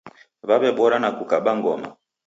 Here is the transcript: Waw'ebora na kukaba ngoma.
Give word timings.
Waw'ebora 0.47 0.97
na 0.99 1.09
kukaba 1.17 1.51
ngoma. 1.59 1.87